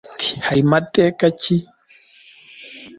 [0.07, 1.57] bati “hari amateka ki“,